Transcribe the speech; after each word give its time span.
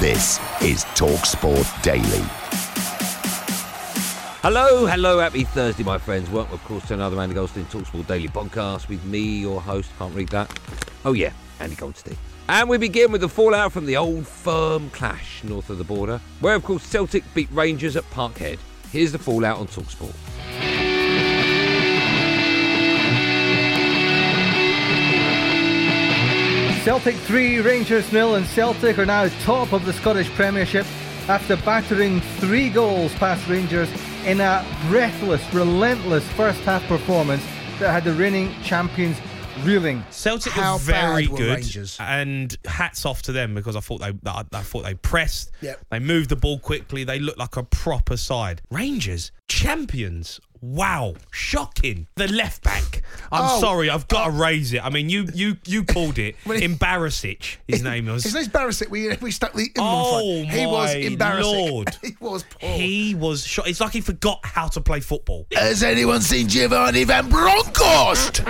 This 0.00 0.38
is 0.62 0.84
TalkSport 0.94 1.82
Daily. 1.82 2.22
Hello, 4.42 4.86
hello, 4.86 5.18
happy 5.18 5.42
Thursday, 5.42 5.82
my 5.82 5.98
friends. 5.98 6.30
Welcome, 6.30 6.54
of 6.54 6.62
course, 6.62 6.86
to 6.86 6.94
another 6.94 7.18
Andy 7.20 7.34
Goldstein 7.34 7.64
Talksport 7.64 8.06
Daily 8.06 8.28
podcast 8.28 8.88
with 8.88 9.04
me, 9.04 9.40
your 9.40 9.60
host. 9.60 9.90
Can't 9.98 10.14
read 10.14 10.28
that. 10.28 10.56
Oh, 11.04 11.14
yeah, 11.14 11.32
Andy 11.58 11.74
Goldstein. 11.74 12.16
And 12.48 12.68
we 12.68 12.78
begin 12.78 13.10
with 13.10 13.22
the 13.22 13.28
fallout 13.28 13.72
from 13.72 13.86
the 13.86 13.96
old 13.96 14.24
firm 14.24 14.88
clash 14.90 15.42
north 15.42 15.68
of 15.68 15.78
the 15.78 15.84
border, 15.84 16.20
where, 16.38 16.54
of 16.54 16.62
course, 16.62 16.84
Celtic 16.84 17.24
beat 17.34 17.50
Rangers 17.50 17.96
at 17.96 18.08
Parkhead. 18.10 18.60
Here's 18.92 19.10
the 19.10 19.18
fallout 19.18 19.58
on 19.58 19.66
Talksport. 19.66 20.14
Celtic 26.88 27.16
3, 27.16 27.58
Rangers 27.60 28.10
nil, 28.14 28.36
and 28.36 28.46
Celtic 28.46 28.98
are 28.98 29.04
now 29.04 29.28
top 29.42 29.74
of 29.74 29.84
the 29.84 29.92
Scottish 29.92 30.30
Premiership 30.30 30.86
after 31.28 31.54
battering 31.58 32.22
three 32.38 32.70
goals 32.70 33.12
past 33.16 33.46
Rangers 33.46 33.90
in 34.24 34.40
a 34.40 34.64
breathless, 34.88 35.42
relentless 35.52 36.26
first 36.28 36.60
half 36.60 36.82
performance 36.84 37.44
that 37.78 37.90
had 37.92 38.04
the 38.04 38.14
reigning 38.14 38.50
champions 38.62 39.18
reeling. 39.64 40.02
Celtic 40.08 40.50
How 40.52 40.74
were 40.74 40.78
very 40.78 41.26
were 41.26 41.36
good, 41.36 41.56
Rangers? 41.56 41.98
and 42.00 42.56
hats 42.64 43.04
off 43.04 43.20
to 43.22 43.32
them 43.32 43.54
because 43.54 43.76
I 43.76 43.80
thought 43.80 44.00
they, 44.00 44.14
I, 44.24 44.44
I 44.50 44.62
thought 44.62 44.84
they 44.84 44.94
pressed, 44.94 45.50
Yep. 45.60 45.84
they 45.90 45.98
moved 45.98 46.30
the 46.30 46.36
ball 46.36 46.58
quickly, 46.58 47.04
they 47.04 47.18
looked 47.18 47.38
like 47.38 47.58
a 47.58 47.64
proper 47.64 48.16
side. 48.16 48.62
Rangers 48.70 49.30
champions, 49.46 50.40
wow, 50.60 51.14
shocking. 51.30 52.06
The 52.16 52.28
left 52.28 52.62
back, 52.62 53.02
I'm 53.32 53.44
Oh. 53.56 53.60
sorry, 53.60 53.90
I've 53.90 54.08
got 54.08 54.26
to 54.26 54.30
raise 54.30 54.72
it. 54.72 54.84
I 54.84 54.90
mean, 54.90 55.08
you 55.08 55.26
you 55.34 55.56
you 55.66 55.84
called 55.84 56.18
it 56.18 56.36
Well, 56.46 56.58
he- 56.58 56.64
Embarrassich. 56.64 57.58
His 57.68 57.82
name 57.82 58.06
was. 58.06 58.24
His 58.24 58.34
name's 58.34 58.48
Barisic. 58.48 58.88
We, 58.90 59.14
we 59.16 59.30
stuck 59.30 59.52
the 59.52 59.64
in 59.64 59.70
Oh, 59.78 59.82
on 59.84 60.44
front. 60.46 60.58
He 60.58 60.66
was 60.66 60.94
my 60.94 61.00
embarrassing. 61.00 61.70
Lord. 61.70 61.88
he 62.02 62.16
was 62.20 62.44
poor. 62.44 62.70
He 62.70 63.14
was 63.14 63.44
shot. 63.46 63.68
It's 63.68 63.80
like 63.80 63.92
he 63.92 64.00
forgot 64.00 64.40
how 64.44 64.68
to 64.68 64.80
play 64.80 65.00
football. 65.00 65.46
Has 65.52 65.82
anyone 65.82 66.20
seen 66.20 66.48
Giovanni 66.48 67.04
Van 67.04 67.28
Bronckhorst? 67.28 68.44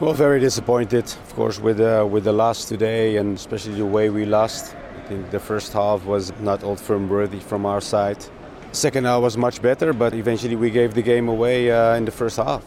Well, 0.00 0.14
very 0.14 0.40
disappointed, 0.40 1.04
of 1.04 1.34
course, 1.34 1.58
with 1.60 1.80
uh, 1.80 2.06
with 2.10 2.24
the 2.24 2.32
loss 2.32 2.64
today, 2.66 3.16
and 3.16 3.36
especially 3.36 3.74
the 3.74 3.84
way 3.86 4.08
we 4.10 4.24
lost. 4.24 4.74
I 4.96 5.08
think 5.08 5.30
the 5.30 5.40
first 5.40 5.72
half 5.72 6.04
was 6.04 6.32
not 6.40 6.62
Old 6.62 6.80
Firm 6.80 7.08
worthy 7.08 7.40
from 7.40 7.66
our 7.66 7.80
side. 7.80 8.24
Second 8.72 9.04
half 9.04 9.20
was 9.22 9.36
much 9.36 9.60
better, 9.60 9.92
but 9.92 10.14
eventually 10.14 10.56
we 10.56 10.70
gave 10.70 10.94
the 10.94 11.02
game 11.02 11.28
away 11.28 11.70
uh, 11.70 11.94
in 11.96 12.04
the 12.04 12.10
first 12.12 12.36
half. 12.36 12.64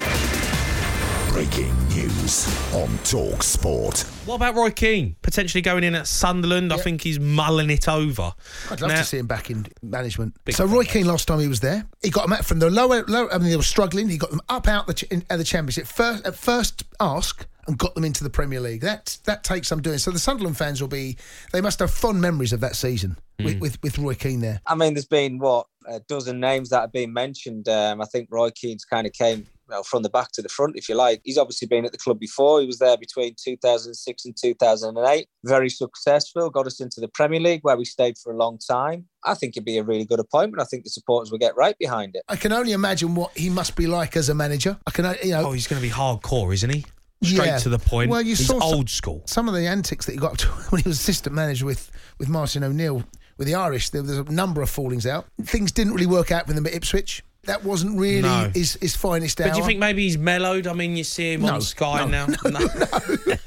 Breaking 1.32 1.74
news 1.90 2.46
on 2.74 2.88
TalkSport. 3.00 4.04
What 4.28 4.36
about 4.36 4.54
Roy 4.56 4.70
Keane 4.70 5.16
potentially 5.24 5.62
going 5.62 5.84
in 5.84 5.96
at 5.96 6.06
Sunderland? 6.06 6.72
I 6.72 6.78
think 6.78 7.02
he's 7.02 7.20
mulling 7.20 7.70
it 7.72 7.88
over. 7.88 8.34
I'd 8.70 8.82
love 8.82 8.92
Now- 8.92 8.98
to 9.00 9.04
see 9.04 9.18
him 9.18 9.26
back 9.28 9.50
in 9.50 9.66
management. 9.82 10.36
So 10.52 10.66
Roy 10.66 10.84
Keane 10.84 11.06
last 11.08 11.28
time 11.28 11.40
he 11.40 11.48
was 11.48 11.62
there, 11.62 11.86
he 12.04 12.10
got 12.12 12.24
them 12.24 12.34
out 12.34 12.46
from 12.46 12.60
the 12.60 12.70
lower, 12.70 13.04
lower. 13.08 13.34
I 13.34 13.38
mean, 13.40 13.50
they 13.50 13.58
were 13.58 13.64
struggling. 13.64 14.10
He 14.10 14.18
got 14.18 14.30
them 14.30 14.42
up 14.50 14.68
out 14.68 14.86
the 14.88 14.94
ch- 14.94 15.04
in, 15.04 15.26
at 15.30 15.38
the 15.38 15.44
championship 15.44 15.88
first 15.88 16.26
at 16.26 16.36
first 16.36 16.84
ask 17.00 17.48
and 17.68 17.78
got 17.78 17.96
them 17.96 18.04
into 18.04 18.24
the 18.24 18.30
Premier 18.30 18.60
League. 18.60 18.82
That 18.82 19.18
that 19.26 19.44
takes 19.44 19.68
some 19.68 19.82
doing. 19.82 19.98
So 19.98 20.12
the 20.12 20.20
Sunderland 20.20 20.58
fans 20.58 20.82
will 20.82 20.88
be. 20.90 21.18
They 21.52 21.62
must 21.62 21.80
have 21.80 21.92
fond 21.92 22.22
memories 22.22 22.54
of 22.54 22.60
that 22.62 22.76
season 22.76 23.18
Hmm. 23.40 23.46
with, 23.46 23.60
with 23.60 23.84
with 23.84 23.98
Roy 24.00 24.14
Keane 24.16 24.42
there. 24.42 24.62
I 24.68 24.76
mean, 24.76 24.94
there's 24.94 25.06
been 25.08 25.40
what 25.40 25.66
a 25.88 26.00
dozen 26.02 26.40
names 26.40 26.70
that 26.70 26.82
have 26.82 26.92
been 26.92 27.12
mentioned. 27.14 27.68
Um, 27.68 28.02
I 28.02 28.06
think 28.06 28.28
Roy 28.32 28.52
Keane's 28.52 28.86
kind 28.86 29.06
of 29.08 29.14
came 29.14 29.48
well 29.68 29.82
from 29.84 30.04
the 30.04 30.10
back 30.10 30.32
to 30.34 30.42
the 30.42 30.50
front, 30.50 30.76
if 30.78 30.88
you 30.88 30.94
like. 30.96 31.20
He's 31.24 31.38
obviously 31.38 31.68
been 31.68 31.84
at 31.86 31.92
the 31.92 31.98
club 31.98 32.20
before. 32.20 32.62
He 32.62 32.68
was 32.68 32.78
there 32.80 32.96
between 32.98 33.34
2006 33.44 34.26
and 34.26 34.36
2008. 34.40 35.28
Very 35.46 35.70
successful. 35.70 36.50
Got 36.50 36.68
us 36.68 36.80
into 36.80 37.02
the 37.02 37.08
Premier 37.08 37.40
League 37.40 37.62
where 37.64 37.76
we 37.78 37.86
stayed 37.86 38.18
for 38.18 38.32
a 38.32 38.38
long 38.38 38.60
time. 38.60 39.06
I 39.26 39.34
think 39.34 39.54
it'd 39.58 39.66
be 39.66 39.78
a 39.78 39.84
really 39.84 40.06
good 40.06 40.20
appointment. 40.20 40.62
I 40.62 40.66
think 40.66 40.84
the 40.84 40.90
supporters 40.90 41.32
will 41.32 41.40
get 41.40 41.56
right 41.56 41.78
behind 41.80 42.16
it. 42.16 42.24
I 42.28 42.36
can 42.36 42.52
only 42.52 42.74
imagine 42.74 43.16
what 43.16 43.36
he 43.38 43.50
must 43.50 43.76
be 43.76 43.88
like 43.88 44.16
as 44.18 44.30
a 44.30 44.36
manager. 44.36 44.78
I 44.86 44.92
can, 44.92 45.16
you 45.24 45.32
know, 45.32 45.48
Oh, 45.48 45.52
he's 45.54 45.68
going 45.68 45.82
to 45.82 45.88
be 45.88 45.94
hardcore, 45.94 46.54
isn't 46.54 46.70
he? 46.70 46.86
Straight 47.24 47.48
Yeah. 47.48 47.58
to 47.60 47.70
the 47.70 47.80
point. 47.80 48.10
Well, 48.10 48.22
you 48.22 48.30
he's 48.36 48.46
saw 48.46 48.60
some- 48.60 48.64
old 48.64 48.90
school. 48.90 49.24
some 49.26 49.48
of 49.48 49.54
the 49.54 49.68
antics 49.68 50.06
that 50.06 50.14
he 50.14 50.18
got 50.18 50.32
up 50.34 50.38
to 50.40 50.48
when 50.70 50.82
he 50.82 50.88
was 50.90 51.00
assistant 51.00 51.36
manager 51.36 51.66
with, 51.66 51.92
with 52.18 52.30
Martin 52.30 52.64
O'Neill 52.64 53.04
with 53.38 53.48
the 53.48 53.56
Irish. 53.56 53.90
There 53.90 54.02
was 54.02 54.18
a 54.18 54.24
number 54.26 54.62
of 54.62 54.70
fallings 54.70 55.06
out. 55.06 55.26
Things 55.44 55.72
didn't 55.72 55.94
really 55.94 56.06
work 56.06 56.32
out 56.32 56.48
with 56.48 56.58
him 56.58 56.66
at 56.68 56.74
Ipswich. 56.74 57.24
That 57.46 57.66
wasn't 57.66 58.00
really 58.00 58.22
No. 58.22 58.50
his, 58.54 58.76
his 58.76 58.96
finest 58.96 59.42
hour. 59.42 59.50
But 59.50 59.56
do 59.56 59.60
you 59.60 59.66
think 59.66 59.80
maybe 59.80 60.04
he's 60.04 60.18
mellowed? 60.18 60.66
I 60.66 60.72
mean, 60.74 60.96
you 60.96 61.04
see 61.04 61.34
him 61.34 61.42
No, 61.42 61.56
on 61.56 61.62
Sky 61.62 62.06
no, 62.06 62.26
now. 62.26 62.28
No, 62.46 62.68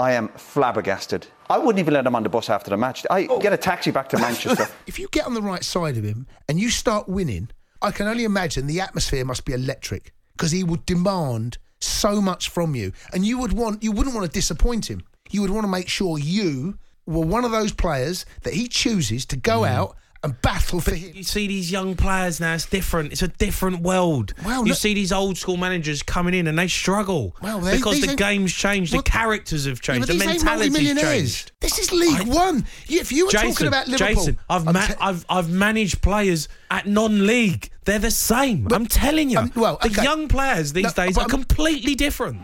I 0.00 0.12
am 0.12 0.28
flabbergasted. 0.36 1.26
I 1.48 1.58
wouldn't 1.58 1.78
even 1.78 1.94
let 1.94 2.06
him 2.06 2.14
on 2.16 2.22
the 2.24 2.28
bus 2.28 2.50
after 2.50 2.70
the 2.70 2.76
match. 2.76 3.06
I 3.08 3.26
oh. 3.30 3.38
get 3.38 3.52
a 3.52 3.56
taxi 3.56 3.92
back 3.92 4.08
to 4.10 4.18
Manchester. 4.18 4.66
if 4.86 4.98
you 4.98 5.08
get 5.12 5.26
on 5.26 5.34
the 5.34 5.42
right 5.42 5.62
side 5.62 5.96
of 5.96 6.02
him 6.04 6.26
and 6.48 6.58
you 6.58 6.70
start 6.70 7.08
winning, 7.08 7.50
I 7.82 7.92
can 7.92 8.08
only 8.08 8.24
imagine 8.24 8.66
the 8.66 8.80
atmosphere 8.80 9.24
must 9.24 9.44
be 9.44 9.52
electric 9.52 10.12
because 10.32 10.50
he 10.50 10.64
would 10.64 10.84
demand 10.84 11.58
so 11.80 12.20
much 12.20 12.48
from 12.48 12.74
you, 12.74 12.92
and 13.12 13.24
you 13.24 13.38
would 13.38 13.52
want 13.52 13.82
you 13.82 13.92
wouldn't 13.92 14.14
want 14.14 14.26
to 14.26 14.32
disappoint 14.32 14.90
him. 14.90 15.02
You 15.30 15.42
would 15.42 15.50
want 15.50 15.64
to 15.64 15.70
make 15.70 15.88
sure 15.88 16.18
you 16.18 16.78
were 17.06 17.24
one 17.24 17.44
of 17.44 17.50
those 17.50 17.72
players 17.72 18.26
that 18.42 18.54
he 18.54 18.68
chooses 18.68 19.26
to 19.26 19.36
go 19.36 19.60
mm. 19.60 19.68
out 19.68 19.96
and 20.22 20.40
battle 20.42 20.80
for 20.80 20.94
him. 20.94 21.12
You 21.14 21.22
see 21.22 21.46
these 21.46 21.72
young 21.72 21.96
players 21.96 22.40
now, 22.40 22.54
it's 22.54 22.66
different. 22.66 23.12
It's 23.12 23.22
a 23.22 23.28
different 23.28 23.80
world. 23.80 24.34
Well, 24.44 24.60
you 24.64 24.70
look- 24.72 24.78
see 24.78 24.92
these 24.92 25.12
old 25.12 25.38
school 25.38 25.56
managers 25.56 26.02
coming 26.02 26.34
in 26.34 26.46
and 26.46 26.58
they 26.58 26.68
struggle. 26.68 27.34
Well, 27.40 27.60
they- 27.60 27.76
because 27.78 28.00
the 28.02 28.14
game's 28.16 28.52
changed, 28.52 28.92
Well, 28.92 29.02
the 29.02 29.10
characters 29.10 29.64
have 29.66 29.80
changed, 29.80 30.08
but 30.08 30.18
the 30.18 30.24
mentality's 30.26 31.00
changed. 31.00 31.52
This 31.60 31.78
is 31.78 31.90
League 31.92 32.26
One. 32.26 32.66
If 32.88 33.12
you 33.12 33.26
were 33.26 33.32
Jason, 33.32 33.50
talking 33.52 33.66
about 33.68 33.88
Liverpool, 33.88 34.14
Jason, 34.16 34.38
I've, 34.50 34.64
ma- 34.66 34.86
te- 34.86 34.94
I've 35.00 35.24
I've 35.30 35.50
managed 35.50 36.02
players 36.02 36.48
at 36.70 36.86
non-league. 36.86 37.70
They're 37.86 37.98
the 37.98 38.10
same. 38.10 38.68
I'm 38.72 38.86
telling 38.86 39.30
you. 39.30 39.38
um, 39.38 39.52
well, 39.56 39.78
the 39.82 39.88
young 39.90 40.28
players 40.28 40.72
these 40.74 40.84
No, 40.96 41.04
days 41.04 41.16
are 41.16 41.22
I'm- 41.22 41.30
completely 41.30 41.94
different. 41.94 42.40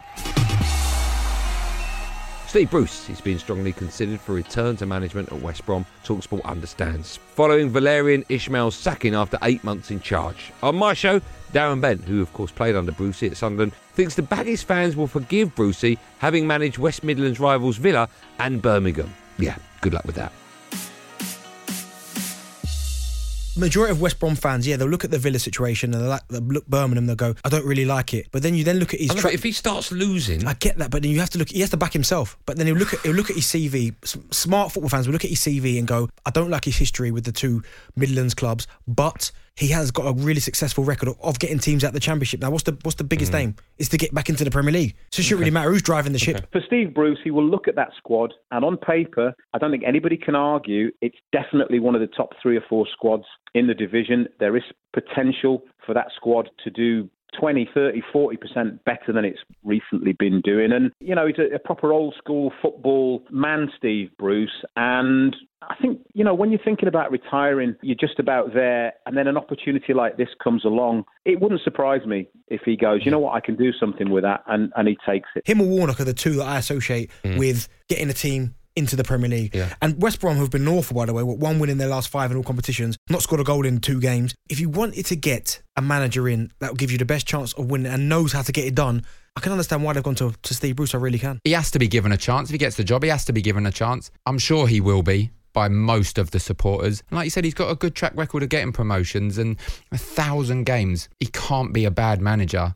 Steve 2.57 2.71
Bruce 2.71 3.11
is 3.11 3.21
being 3.21 3.39
strongly 3.39 3.71
considered 3.71 4.19
for 4.19 4.33
return 4.33 4.79
to 4.79 4.87
management 4.87 5.31
at 5.31 5.43
West 5.43 5.67
Brom, 5.67 5.85
Talksport 6.07 6.43
understands. 6.45 7.19
Following 7.35 7.71
Valerien 7.71 8.25
Ismael's 8.31 8.75
sacking 8.75 9.15
after 9.15 9.37
eight 9.43 9.63
months 9.63 9.91
in 9.91 10.01
charge. 10.01 10.53
On 10.63 10.75
my 10.75 10.95
show, 10.95 11.21
Darren 11.53 11.83
Bent, 11.83 12.03
who 12.05 12.23
of 12.23 12.33
course 12.33 12.51
played 12.51 12.75
under 12.75 12.93
Brucey 12.93 13.27
at 13.27 13.37
Sunderland, 13.37 13.75
thinks 13.93 14.15
the 14.15 14.23
Baggies 14.23 14.65
fans 14.65 14.97
will 14.97 15.07
forgive 15.07 15.55
Brucey 15.55 15.99
having 16.17 16.47
managed 16.47 16.79
West 16.79 17.05
Midlands 17.05 17.39
rivals 17.39 17.77
Villa 17.77 18.09
and 18.39 18.63
Birmingham. 18.63 19.13
Yeah, 19.37 19.57
good 19.83 19.93
luck 19.93 20.07
with 20.07 20.15
that. 20.15 20.33
Majority 23.57 23.93
of 23.93 24.01
West 24.01 24.19
Brom 24.19 24.35
fans, 24.35 24.67
yeah, 24.67 24.77
they'll 24.77 24.89
look 24.89 25.05
at 25.05 25.11
the 25.11 25.19
Villa 25.19 25.39
situation 25.39 25.93
and 25.95 26.03
they'll, 26.03 26.11
like, 26.11 26.27
they'll 26.29 26.41
look 26.43 26.67
Birmingham, 26.67 27.07
they'll 27.07 27.17
go, 27.17 27.35
I 27.45 27.49
don't 27.49 27.65
really 27.65 27.85
like 27.85 28.15
it. 28.15 28.29
But 28.33 28.43
then 28.43 28.55
you 28.55 28.65
then 28.65 28.79
look 28.79 28.95
at 28.95 29.01
his 29.01 29.15
track. 29.15 29.35
if 29.35 29.43
he 29.43 29.53
starts 29.53 29.93
losing, 29.93 30.47
I 30.47 30.55
get 30.55 30.79
that, 30.79 30.91
but 30.91 31.03
then 31.03 31.11
you 31.11 31.21
have 31.21 31.31
to 31.31 31.39
look. 31.39 31.49
He 31.49 31.61
has 31.61 31.71
to 31.71 31.77
back 31.77 31.93
himself. 31.93 32.37
But 32.47 32.57
then 32.57 32.67
he'll 32.67 32.77
look 32.77 32.95
at 32.95 33.01
he'll 33.01 33.15
look 33.15 33.31
at 33.31 33.37
his 33.37 33.47
CV. 33.47 33.95
Smart 34.33 34.73
football 34.73 34.89
fans 34.91 35.07
will 35.07 35.13
look 35.13 35.25
at 35.25 35.31
his 35.31 35.41
CV 35.41 35.79
and 35.79 35.87
go, 35.87 36.09
I 36.25 36.31
don't 36.31 36.51
like 36.51 36.65
his 36.65 36.77
history 36.77 37.11
with 37.11 37.25
the 37.25 37.33
two 37.33 37.63
Midlands 37.97 38.35
clubs, 38.35 38.67
but 38.87 39.31
he 39.57 39.69
has 39.69 39.91
got 39.91 40.07
a 40.07 40.13
really 40.13 40.41
successful 40.41 40.85
record 40.85 41.09
of, 41.09 41.21
of 41.23 41.39
getting 41.39 41.59
teams 41.59 41.83
out 41.83 41.89
of 41.89 41.95
the 41.95 42.01
championship. 42.01 42.41
Now, 42.41 42.51
what's 42.51 42.65
the 42.65 42.77
what's 42.83 42.97
the 42.97 43.05
biggest 43.05 43.33
mm. 43.33 43.41
aim? 43.41 43.57
Is 43.79 43.89
to 43.89 43.97
get 43.97 44.15
back 44.15 44.29
into 44.29 44.45
the 44.45 44.51
Premier 44.51 44.73
League. 44.73 44.95
So 45.13 45.21
it 45.21 45.25
shouldn't 45.25 45.41
really 45.41 45.51
matter 45.51 45.71
who's 45.71 45.83
driving 45.83 46.13
the 46.13 46.19
ship. 46.19 46.47
For 46.53 46.61
Steve 46.67 46.95
Bruce, 46.95 47.19
he 47.25 47.31
will 47.31 47.45
look 47.45 47.67
at 47.67 47.75
that 47.77 47.91
squad, 47.97 48.35
and 48.51 48.65
on 48.65 48.77
paper, 48.77 49.35
I 49.55 49.59
don't 49.59 49.71
think 49.71 49.85
anybody 49.87 50.17
can 50.17 50.35
argue 50.35 50.91
it's 51.01 51.17
definitely 51.33 51.81
one 51.81 51.95
of 51.95 52.01
the 52.01 52.07
top 52.07 52.35
three 52.41 52.57
or 52.57 52.65
four 52.69 52.87
squads 52.93 53.25
in 53.55 53.67
the 53.67 53.75
division. 53.75 54.29
There 54.39 54.57
is 54.57 54.63
potential 54.93 55.63
for 55.85 55.95
that 55.95 56.09
squad 56.15 56.51
to 56.65 56.71
do 56.71 57.09
20, 57.38 57.68
30, 57.72 58.03
40% 58.15 58.84
better 58.84 59.12
than 59.12 59.24
it's 59.24 59.38
recently 59.65 60.12
been 60.12 60.41
doing. 60.41 60.72
And, 60.72 60.92
you 61.00 61.15
know, 61.15 61.27
he's 61.27 61.38
a, 61.38 61.54
a 61.54 61.59
proper 61.59 61.92
old 61.92 62.15
school 62.18 62.53
football 62.62 63.22
man, 63.30 63.71
Steve 63.77 64.10
Bruce. 64.18 64.65
And 64.77 65.34
I 65.62 65.74
think, 65.80 66.00
you 66.15 66.24
know, 66.24 66.34
when 66.34 66.50
you're 66.50 66.62
thinking 66.65 66.88
about 66.88 67.10
retiring, 67.10 67.77
you're 67.83 67.97
just 67.98 68.18
about 68.18 68.54
there. 68.54 68.92
And 69.06 69.16
then 69.16 69.27
an 69.27 69.36
opportunity 69.36 69.94
like 69.94 70.16
this 70.16 70.28
comes 70.42 70.65
along. 70.65 71.04
It 71.24 71.41
wouldn't 71.41 71.62
surprise 71.62 72.06
me 72.06 72.28
if 72.48 72.62
he 72.65 72.77
goes, 72.77 73.00
you 73.04 73.10
know 73.10 73.18
what, 73.18 73.34
I 73.34 73.41
can 73.41 73.56
do 73.56 73.72
something 73.72 74.10
with 74.10 74.24
that. 74.24 74.42
And, 74.47 74.72
and 74.77 74.88
he 74.88 74.97
takes 75.06 75.28
it. 75.34 75.47
Him 75.47 75.60
or 75.60 75.66
Warnock 75.66 76.00
are 76.00 76.04
the 76.04 76.15
two 76.15 76.34
that 76.36 76.47
I 76.47 76.59
associate 76.59 77.10
hmm. 77.24 77.36
with 77.36 77.68
getting 77.88 78.10
a 78.10 78.15
team 78.15 78.54
into 78.77 78.95
the 78.95 79.05
Premier 79.05 79.28
League. 79.31 79.57
And 79.81 80.01
West 80.01 80.21
Brom 80.21 80.37
have 80.37 80.51
been 80.51 80.69
awful, 80.69 80.95
by 80.97 81.07
the 81.07 81.13
way, 81.15 81.23
with 81.23 81.39
one 81.39 81.59
win 81.59 81.71
in 81.71 81.78
their 81.78 81.89
last 81.89 82.09
five 82.09 82.31
in 82.31 82.37
all 82.37 82.43
competitions, 82.43 82.97
not 83.09 83.23
scored 83.23 83.41
a 83.41 83.45
goal 83.45 83.67
in 83.67 83.81
two 83.81 84.01
games. 84.01 84.34
If 84.49 84.61
you 84.61 84.69
wanted 84.69 85.07
to 85.07 85.17
get 85.17 85.63
a 85.77 85.83
manager 85.83 86.28
in 86.28 86.53
that 86.61 86.71
will 86.71 86.77
give 86.77 86.93
you 86.93 86.99
the 86.99 87.05
best 87.05 87.27
chance 87.27 87.53
of 87.55 87.71
winning 87.71 87.91
and 87.91 88.09
knows 88.09 88.33
how 88.33 88.43
to 88.43 88.53
get 88.53 88.67
it 88.67 88.75
done, 88.75 89.03
I 89.34 89.41
can 89.41 89.53
understand 89.53 89.83
why 89.83 89.95
they've 89.95 90.03
gone 90.03 90.15
to, 90.17 90.33
to 90.43 90.55
Steve 90.55 90.77
Bruce. 90.77 90.95
I 90.95 90.99
really 90.99 91.19
can. 91.19 91.41
He 91.45 91.53
has 91.53 91.71
to 91.73 91.78
be 91.78 91.89
given 91.89 92.13
a 92.13 92.17
chance. 92.17 92.49
If 92.49 92.53
he 92.53 92.59
gets 92.59 92.77
the 92.77 92.84
job, 92.84 93.03
he 93.03 93.09
has 93.09 93.25
to 93.27 93.33
be 93.33 93.43
given 93.43 93.67
a 93.67 93.73
chance. 93.73 94.11
I'm 94.25 94.39
sure 94.39 94.67
he 94.67 94.81
will 94.81 95.03
be 95.03 95.31
by 95.53 95.69
most 95.69 96.19
of 96.19 96.31
the 96.33 96.39
supporters. 96.39 97.03
And 97.11 97.17
like 97.17 97.25
you 97.25 97.31
said, 97.31 97.45
he's 97.45 97.55
got 97.55 97.71
a 97.71 97.75
good 97.75 97.95
track 97.95 98.13
record 98.15 98.43
of 98.43 98.51
getting 98.51 98.72
promotions 98.72 99.39
and 99.39 99.57
a 99.91 99.99
thousand 99.99 100.65
games. 100.65 101.09
He 101.19 101.27
can't 101.27 101.72
be 101.72 101.87
a 101.87 101.91
bad 101.91 102.21
manager. 102.21 102.75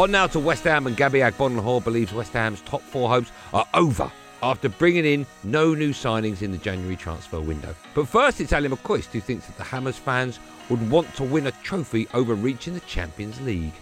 On 0.00 0.10
now 0.10 0.26
to 0.28 0.40
West 0.40 0.64
Ham, 0.64 0.86
and 0.86 0.96
Gabby 0.96 1.18
Agbonlahor 1.18 1.84
believes 1.84 2.10
West 2.14 2.32
Ham's 2.32 2.62
top 2.62 2.80
four 2.80 3.10
hopes 3.10 3.30
are 3.52 3.66
over 3.74 4.10
after 4.42 4.70
bringing 4.70 5.04
in 5.04 5.26
no 5.44 5.74
new 5.74 5.90
signings 5.90 6.40
in 6.40 6.50
the 6.50 6.56
January 6.56 6.96
transfer 6.96 7.38
window. 7.38 7.74
But 7.94 8.08
first, 8.08 8.40
it's 8.40 8.54
Ali 8.54 8.70
McCoist 8.70 9.12
who 9.12 9.20
thinks 9.20 9.44
that 9.44 9.58
the 9.58 9.62
Hammers 9.62 9.98
fans 9.98 10.40
would 10.70 10.90
want 10.90 11.14
to 11.16 11.22
win 11.22 11.48
a 11.48 11.52
trophy 11.62 12.08
over 12.14 12.34
reaching 12.34 12.72
the 12.72 12.80
Champions 12.80 13.38
League. 13.42 13.74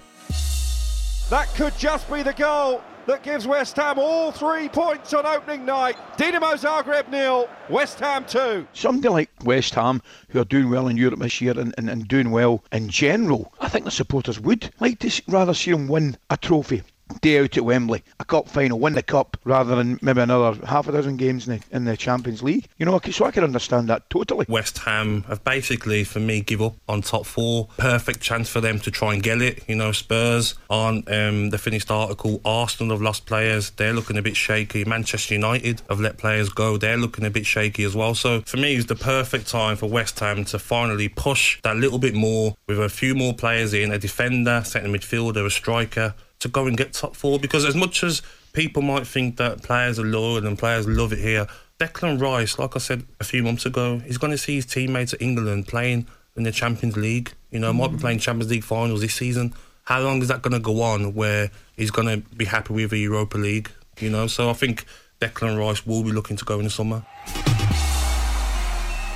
That 1.31 1.47
could 1.55 1.79
just 1.79 2.11
be 2.11 2.25
the 2.25 2.33
goal 2.33 2.83
that 3.09 3.23
gives 3.23 3.47
West 3.47 3.75
Ham 3.77 3.99
all 3.99 4.31
three 4.31 4.69
points 4.69 5.15
on 5.15 5.25
opening 5.25 5.65
night. 5.65 5.97
Dinamo 6.19 6.55
Zagreb 6.55 7.09
nil, 7.09 7.49
West 7.71 7.99
Ham 8.01 8.25
two. 8.27 8.67
Somebody 8.75 9.09
like 9.09 9.31
West 9.45 9.75
Ham, 9.75 10.03
who 10.29 10.41
are 10.41 10.45
doing 10.45 10.71
well 10.71 10.89
in 10.89 10.97
Europe 10.97 11.19
this 11.19 11.41
year 11.41 11.59
and, 11.59 11.75
and, 11.79 11.89
and 11.89 12.07
doing 12.07 12.31
well 12.31 12.63
in 12.71 12.89
general, 12.91 13.53
I 13.61 13.69
think 13.69 13.87
the 13.87 13.91
supporters 13.91 14.39
would 14.39 14.71
like 14.79 14.99
to 15.01 15.23
rather 15.27 15.55
see 15.55 15.73
them 15.73 15.89
win 15.89 16.19
a 16.29 16.37
trophy. 16.37 16.83
Day 17.21 17.39
out 17.41 17.57
at 17.57 17.65
Wembley, 17.65 18.03
a 18.21 18.25
cup 18.25 18.49
final, 18.49 18.79
win 18.79 18.93
the 18.93 19.03
cup 19.03 19.37
rather 19.45 19.75
than 19.75 19.99
maybe 20.03 20.21
another 20.21 20.65
half 20.67 20.89
a 20.89 20.93
dozen 20.93 21.17
games 21.17 21.49
in 21.49 21.59
the, 21.59 21.77
in 21.77 21.85
the 21.85 21.97
Champions 21.97 22.43
League. 22.43 22.69
You 22.79 22.87
know, 22.87 23.01
so 23.11 23.25
I 23.25 23.31
can 23.31 23.45
understand 23.45 23.89
that 23.89 24.09
totally. 24.11 24.47
West 24.49 24.79
Ham 24.79 25.23
have 25.25 25.43
basically, 25.45 26.05
for 26.05 26.21
me, 26.21 26.41
give 26.41 26.63
up 26.63 26.75
on 26.89 27.03
top 27.03 27.27
four. 27.27 27.69
Perfect 27.79 28.21
chance 28.21 28.49
for 28.49 28.61
them 28.61 28.79
to 28.81 28.91
try 28.91 29.15
and 29.15 29.23
get 29.23 29.41
it. 29.43 29.65
You 29.69 29.77
know, 29.77 29.93
Spurs 29.93 30.55
on 30.71 31.05
um, 31.09 31.51
the 31.51 31.59
finished 31.59 31.91
article. 31.91 32.41
Arsenal 32.45 32.95
have 32.95 33.03
lost 33.03 33.27
players. 33.27 33.71
They're 33.71 33.95
looking 33.95 34.19
a 34.19 34.23
bit 34.23 34.37
shaky. 34.37 34.85
Manchester 34.85 35.35
United 35.35 35.83
have 35.89 36.01
let 36.01 36.19
players 36.19 36.51
go. 36.51 36.77
They're 36.77 36.97
looking 36.97 37.25
a 37.25 37.31
bit 37.31 37.47
shaky 37.47 37.85
as 37.85 37.95
well. 37.97 38.15
So 38.15 38.43
for 38.43 38.57
me, 38.59 38.75
it's 38.75 38.87
the 38.87 38.97
perfect 38.97 39.49
time 39.49 39.77
for 39.77 39.87
West 39.87 40.19
Ham 40.21 40.45
to 40.47 40.59
finally 40.59 41.09
push 41.09 41.61
that 41.63 41.77
little 41.77 41.99
bit 41.99 42.15
more 42.15 42.57
with 42.67 42.81
a 42.81 42.89
few 42.89 43.15
more 43.15 43.35
players 43.35 43.73
in, 43.73 43.91
a 43.93 43.99
defender, 43.99 44.63
centre 44.65 44.89
midfielder, 44.89 45.45
a 45.45 45.51
striker 45.51 46.15
to 46.41 46.49
go 46.49 46.67
and 46.67 46.77
get 46.77 46.93
top 46.93 47.17
four. 47.17 47.39
Because 47.39 47.65
as 47.65 47.75
much 47.75 48.03
as 48.03 48.23
people 48.53 48.83
might 48.83 49.07
think 49.07 49.37
that 49.37 49.63
players 49.63 49.99
are 49.99 50.05
loyal 50.05 50.47
and 50.47 50.59
players 50.59 50.87
love 50.87 51.13
it 51.13 51.19
here, 51.19 51.47
Declan 51.79 52.21
Rice, 52.21 52.59
like 52.59 52.75
I 52.75 52.79
said 52.79 53.05
a 53.21 53.25
few 53.25 53.43
months 53.43 53.65
ago, 53.65 53.99
he's 53.99 54.19
going 54.19 54.33
to 54.33 54.39
see 54.39 54.57
his 54.57 54.67
teammates 54.67 55.15
at 55.15 55.23
England 55.23 55.69
playing 55.69 56.07
in 56.37 56.43
the 56.43 56.53
Champions 56.53 56.97
League. 56.97 57.33
You 57.51 57.61
know, 57.61 57.73
might 57.73 57.89
be 57.89 57.97
mm. 57.97 58.01
playing 58.01 58.19
Champions 58.19 58.51
League 58.51 58.65
finals 58.65 59.01
this 59.01 59.15
season. 59.15 59.55
How 59.85 60.01
long 60.01 60.21
is 60.21 60.29
that 60.29 60.43
going 60.43 60.53
to 60.53 60.61
go 60.61 60.83
on 60.83 61.15
where 61.15 61.51
he's 61.77 61.91
going 61.91 62.09
to 62.09 62.29
be 62.37 62.45
happy 62.45 62.75
with 62.75 62.91
the 62.91 62.99
Europa 62.99 63.39
League? 63.39 63.71
You 64.01 64.11
know, 64.11 64.27
so 64.27 64.51
I 64.51 64.53
think 64.53 64.85
Declan 65.21 65.59
Rice 65.59 65.87
will 65.87 66.03
be 66.03 66.13
looking 66.13 66.37
to 66.37 66.45
go 66.45 66.59
in 66.59 66.65
the 66.65 66.71
summer. 66.71 67.05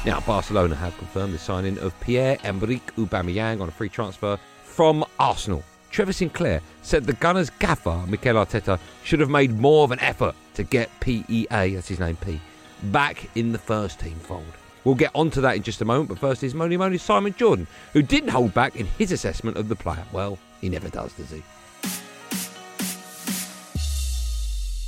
Now, 0.05 0.21
Barcelona 0.27 0.75
have 0.75 0.97
confirmed 0.99 1.35
the 1.35 1.39
signing 1.39 1.79
of 1.79 1.99
Pierre-Emerick 2.01 2.95
Aubameyang 2.97 3.61
on 3.61 3.69
a 3.69 3.71
free 3.71 3.89
transfer 3.89 4.37
from 4.65 5.05
Arsenal. 5.21 5.63
Trevor 5.93 6.15
Sinclair 6.15 6.63
said 6.81 7.05
the 7.05 7.13
Gunners' 7.13 7.51
gaffer, 7.51 8.03
Mikel 8.09 8.35
Arteta, 8.37 8.81
should 9.05 9.21
have 9.21 9.29
made 9.29 9.59
more 9.59 9.85
of 9.85 9.91
an 9.91 10.01
effort 10.01 10.35
to 10.55 10.63
get 10.63 10.91
PEA, 11.01 11.47
that's 11.75 11.87
his 11.87 12.01
name, 12.01 12.17
P, 12.17 12.41
back 12.85 13.29
in 13.35 13.53
the 13.53 13.59
first 13.59 14.01
team 14.01 14.15
fold. 14.15 14.43
We'll 14.85 14.95
get 14.95 15.11
onto 15.15 15.43
that 15.43 15.55
in 15.55 15.63
just 15.63 15.83
a 15.83 15.85
moment, 15.85 16.09
but 16.09 16.19
first 16.19 16.43
is 16.43 16.55
Moni 16.55 16.79
Moni 16.79 16.97
Simon 16.97 17.35
Jordan, 17.37 17.67
who 17.93 18.03
didn't 18.03 18.31
hold 18.31 18.55
back 18.55 18.75
in 18.75 18.87
his 18.99 19.13
assessment 19.13 19.59
of 19.59 19.69
the 19.69 19.77
player. 19.77 20.05
Well, 20.13 20.39
he 20.63 20.71
never 20.71 20.89
does, 20.89 21.13
does 21.13 21.31
he? 21.31 21.43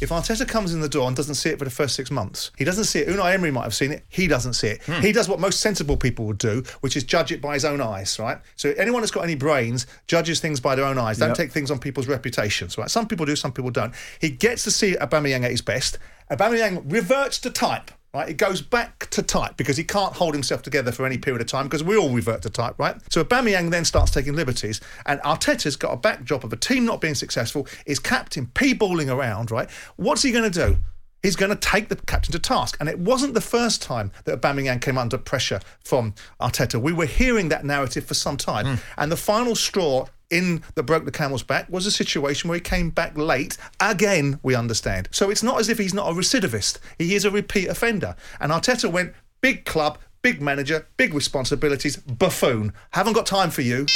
If 0.04 0.10
Arteta 0.10 0.46
comes 0.46 0.74
in 0.74 0.80
the 0.82 0.88
door 0.88 1.08
and 1.08 1.16
doesn't 1.16 1.36
see 1.36 1.48
it 1.48 1.58
for 1.58 1.64
the 1.64 1.70
first 1.70 1.94
six 1.96 2.10
months, 2.10 2.50
he 2.58 2.64
doesn't 2.64 2.84
see 2.84 2.98
it. 2.98 3.08
Unai 3.08 3.32
Emery 3.32 3.50
might 3.50 3.62
have 3.62 3.74
seen 3.74 3.90
it. 3.90 4.04
He 4.10 4.26
doesn't 4.26 4.52
see 4.52 4.68
it. 4.68 4.82
Hmm. 4.82 5.00
He 5.00 5.12
does 5.12 5.30
what 5.30 5.40
most 5.40 5.60
sensible 5.60 5.96
people 5.96 6.26
would 6.26 6.36
do, 6.36 6.62
which 6.82 6.94
is 6.94 7.04
judge 7.04 7.32
it 7.32 7.40
by 7.40 7.54
his 7.54 7.64
own 7.64 7.80
eyes, 7.80 8.18
right? 8.18 8.38
So 8.56 8.74
anyone 8.76 9.00
that's 9.00 9.10
got 9.10 9.24
any 9.24 9.34
brains 9.34 9.86
judges 10.06 10.40
things 10.40 10.60
by 10.60 10.74
their 10.74 10.84
own 10.84 10.98
eyes. 10.98 11.16
Don't 11.18 11.30
Yep. 11.30 11.36
take 11.38 11.52
things 11.52 11.70
on 11.70 11.78
people's 11.78 12.06
reputations, 12.06 12.76
right? 12.76 12.90
Some 12.90 13.08
people 13.08 13.24
do, 13.24 13.34
some 13.34 13.50
people 13.52 13.70
don't. 13.70 13.94
He 14.20 14.28
gets 14.28 14.62
to 14.64 14.70
see 14.70 14.94
Aubameyang 15.00 15.42
at 15.42 15.50
his 15.50 15.62
best. 15.62 15.98
Aubameyang 16.30 16.84
reverts 16.92 17.38
to 17.40 17.50
type. 17.50 17.90
Right, 18.14 18.28
it 18.28 18.36
goes 18.36 18.62
back 18.62 19.10
to 19.10 19.24
type 19.24 19.56
because 19.56 19.76
he 19.76 19.82
can't 19.82 20.12
hold 20.14 20.34
himself 20.34 20.62
together 20.62 20.92
for 20.92 21.04
any 21.04 21.18
period 21.18 21.40
of 21.40 21.48
time 21.48 21.66
because 21.66 21.82
we 21.82 21.96
all 21.96 22.10
revert 22.10 22.42
to 22.42 22.50
type, 22.50 22.76
right? 22.78 22.94
So 23.10 23.24
Aubameyang 23.24 23.72
then 23.72 23.84
starts 23.84 24.12
taking 24.12 24.34
liberties, 24.34 24.80
and 25.04 25.18
Arteta's 25.22 25.74
got 25.74 25.92
a 25.92 25.96
backdrop 25.96 26.44
of 26.44 26.52
a 26.52 26.56
team 26.56 26.84
not 26.84 27.00
being 27.00 27.16
successful, 27.16 27.66
is 27.86 27.98
captain 27.98 28.46
p-balling 28.54 29.10
around, 29.10 29.50
right? 29.50 29.68
What's 29.96 30.22
he 30.22 30.30
going 30.30 30.48
to 30.48 30.66
do? 30.68 30.76
He's 31.24 31.34
going 31.34 31.50
to 31.50 31.56
take 31.56 31.88
the 31.88 31.96
captain 31.96 32.30
to 32.32 32.38
task. 32.38 32.76
And 32.78 32.88
it 32.88 32.98
wasn't 33.00 33.34
the 33.34 33.40
first 33.40 33.82
time 33.82 34.12
that 34.26 34.40
Aubameyang 34.40 34.80
came 34.80 34.96
under 34.96 35.18
pressure 35.18 35.58
from 35.82 36.14
Arteta. 36.40 36.80
We 36.80 36.92
were 36.92 37.06
hearing 37.06 37.48
that 37.48 37.64
narrative 37.64 38.04
for 38.04 38.14
some 38.14 38.36
time. 38.36 38.66
Hmm. 38.66 38.74
And 38.98 39.10
the 39.10 39.16
final 39.16 39.56
straw 39.56 40.06
in 40.34 40.62
that 40.74 40.82
broke 40.82 41.04
the 41.04 41.12
camel's 41.12 41.44
back 41.44 41.70
was 41.70 41.86
a 41.86 41.90
situation 41.90 42.48
where 42.48 42.56
he 42.56 42.60
came 42.60 42.90
back 42.90 43.16
late. 43.16 43.56
Again, 43.80 44.40
we 44.42 44.54
understand. 44.56 45.08
So 45.12 45.30
it's 45.30 45.44
not 45.44 45.60
as 45.60 45.68
if 45.68 45.78
he's 45.78 45.94
not 45.94 46.10
a 46.10 46.12
recidivist. 46.12 46.78
He 46.98 47.14
is 47.14 47.24
a 47.24 47.30
repeat 47.30 47.68
offender. 47.68 48.16
And 48.40 48.50
Arteta 48.50 48.90
went 48.90 49.14
big 49.40 49.64
club, 49.64 49.98
big 50.22 50.42
manager, 50.42 50.88
big 50.96 51.14
responsibilities, 51.14 51.96
buffoon. 51.96 52.72
Haven't 52.90 53.12
got 53.12 53.26
time 53.26 53.50
for 53.50 53.62
you. 53.62 53.86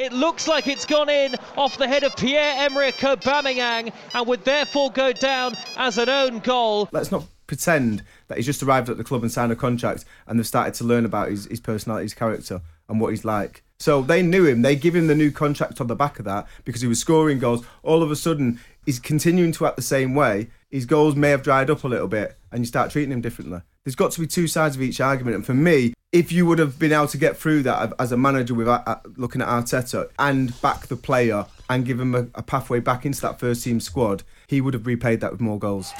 It 0.00 0.12
looks 0.12 0.46
like 0.46 0.66
it's 0.66 0.84
gone 0.84 1.08
in 1.08 1.34
off 1.56 1.76
the 1.76 1.88
head 1.88 2.04
of 2.04 2.14
Pierre-Emerick 2.16 2.94
Aubameyang 2.94 3.92
and 4.14 4.26
would 4.26 4.44
therefore 4.44 4.90
go 4.90 5.12
down 5.12 5.56
as 5.76 5.98
an 5.98 6.08
own 6.08 6.38
goal. 6.40 6.88
Let's 6.92 7.10
not 7.10 7.24
pretend 7.48 8.04
that 8.28 8.36
he's 8.36 8.46
just 8.46 8.62
arrived 8.62 8.88
at 8.88 8.96
the 8.96 9.04
club 9.04 9.22
and 9.22 9.32
signed 9.32 9.50
a 9.50 9.56
contract 9.56 10.04
and 10.26 10.38
they've 10.38 10.46
started 10.46 10.74
to 10.74 10.84
learn 10.84 11.04
about 11.04 11.30
his, 11.30 11.46
his 11.46 11.60
personality, 11.60 12.04
his 12.04 12.14
character, 12.14 12.60
and 12.88 13.00
what 13.00 13.10
he's 13.10 13.24
like. 13.24 13.62
So 13.80 14.02
they 14.02 14.22
knew 14.22 14.44
him. 14.44 14.62
They 14.62 14.74
give 14.74 14.96
him 14.96 15.06
the 15.06 15.14
new 15.14 15.30
contract 15.30 15.80
on 15.80 15.86
the 15.86 15.94
back 15.94 16.18
of 16.18 16.24
that 16.24 16.48
because 16.64 16.82
he 16.82 16.88
was 16.88 16.98
scoring 16.98 17.38
goals. 17.38 17.64
All 17.82 18.02
of 18.02 18.10
a 18.10 18.16
sudden, 18.16 18.60
he's 18.84 18.98
continuing 18.98 19.52
to 19.52 19.66
act 19.66 19.76
the 19.76 19.82
same 19.82 20.14
way. 20.14 20.48
His 20.70 20.84
goals 20.84 21.14
may 21.14 21.30
have 21.30 21.42
dried 21.42 21.70
up 21.70 21.84
a 21.84 21.88
little 21.88 22.08
bit, 22.08 22.36
and 22.50 22.60
you 22.60 22.66
start 22.66 22.90
treating 22.90 23.12
him 23.12 23.20
differently. 23.20 23.60
There's 23.84 23.94
got 23.94 24.10
to 24.12 24.20
be 24.20 24.26
two 24.26 24.48
sides 24.48 24.76
of 24.76 24.82
each 24.82 25.00
argument. 25.00 25.36
And 25.36 25.46
for 25.46 25.54
me, 25.54 25.94
if 26.12 26.32
you 26.32 26.44
would 26.46 26.58
have 26.58 26.78
been 26.78 26.92
able 26.92 27.06
to 27.08 27.18
get 27.18 27.36
through 27.36 27.62
that 27.62 27.92
as 27.98 28.12
a 28.12 28.16
manager 28.16 28.54
with 28.54 28.68
uh, 28.68 28.96
looking 29.16 29.42
at 29.42 29.48
Arteta 29.48 30.10
and 30.18 30.60
back 30.60 30.88
the 30.88 30.96
player 30.96 31.46
and 31.70 31.86
give 31.86 32.00
him 32.00 32.14
a, 32.14 32.26
a 32.34 32.42
pathway 32.42 32.80
back 32.80 33.06
into 33.06 33.20
that 33.20 33.38
first 33.38 33.64
team 33.64 33.80
squad, 33.80 34.24
he 34.46 34.60
would 34.60 34.74
have 34.74 34.86
repaid 34.86 35.20
that 35.20 35.32
with 35.32 35.40
more 35.40 35.58
goals. 35.58 35.92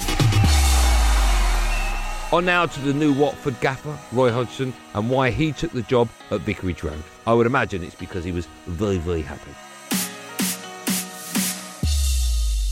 On 2.31 2.45
now 2.45 2.67
to 2.67 2.79
the 2.81 2.93
new 2.93 3.11
Watford 3.11 3.59
gaffer, 3.59 3.97
Roy 4.11 4.31
Hodgson, 4.31 4.71
and 4.93 5.09
why 5.09 5.31
he 5.31 5.51
took 5.51 5.71
the 5.71 5.81
job 5.81 6.09
at 6.29 6.41
Vicarage 6.41 6.83
Road. 6.83 7.01
I 7.25 7.33
would 7.33 7.47
imagine 7.47 7.83
it's 7.83 7.95
because 7.95 8.23
he 8.23 8.31
was 8.31 8.45
very, 8.67 8.99
very 8.99 9.23
happy. 9.23 9.49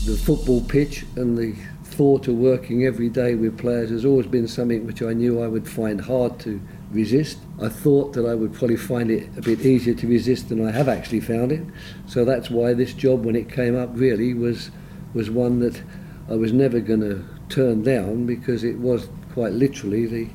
The 0.04 0.16
football 0.16 0.60
pitch 0.60 1.04
and 1.16 1.36
the 1.36 1.56
thought 1.82 2.28
of 2.28 2.36
working 2.36 2.86
every 2.86 3.08
day 3.08 3.34
with 3.34 3.58
players 3.58 3.90
has 3.90 4.04
always 4.04 4.28
been 4.28 4.46
something 4.46 4.86
which 4.86 5.02
I 5.02 5.12
knew 5.12 5.42
I 5.42 5.48
would 5.48 5.68
find 5.68 6.00
hard 6.00 6.38
to 6.40 6.60
resist. 6.92 7.38
I 7.60 7.68
thought 7.68 8.12
that 8.12 8.26
I 8.26 8.36
would 8.36 8.54
probably 8.54 8.76
find 8.76 9.10
it 9.10 9.28
a 9.36 9.42
bit 9.42 9.66
easier 9.66 9.94
to 9.94 10.06
resist 10.06 10.50
than 10.50 10.64
I 10.64 10.70
have 10.70 10.88
actually 10.88 11.20
found 11.20 11.50
it. 11.50 11.64
So 12.06 12.24
that's 12.24 12.48
why 12.48 12.74
this 12.74 12.92
job, 12.94 13.24
when 13.24 13.34
it 13.34 13.50
came 13.50 13.76
up, 13.76 13.90
really 13.94 14.34
was 14.34 14.70
was 15.14 15.30
one 15.30 15.58
that 15.60 15.82
I 16.30 16.36
was 16.36 16.52
never 16.52 16.78
going 16.78 17.00
to 17.00 17.24
turn 17.48 17.82
down 17.82 18.24
because 18.24 18.62
it 18.62 18.78
was 18.78 19.08
quite 19.38 19.52
literally 19.52 20.04
the 20.04 20.28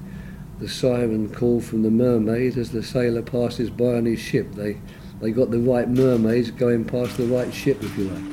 the 0.59 0.69
siren 0.69 1.27
call 1.27 1.59
from 1.59 1.83
the 1.83 1.91
mermaid 1.91 2.57
as 2.57 2.71
the 2.71 2.81
sailor 2.81 3.21
passes 3.21 3.69
by 3.69 3.95
on 3.95 4.05
his 4.05 4.17
ship. 4.17 4.49
They, 4.53 4.79
they 5.19 5.31
got 5.31 5.51
the 5.51 5.59
right 5.59 5.89
mermaids 5.89 6.51
going 6.51 6.85
past 6.85 7.17
the 7.17 7.25
right 7.25 7.53
ship, 7.53 7.83
if 7.83 7.97
you 7.97 8.05
like. 8.05 8.23